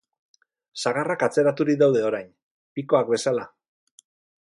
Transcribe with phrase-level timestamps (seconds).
[0.83, 2.31] Sagarrak atzeraturik daude orain,
[2.79, 3.45] pikoak bezala.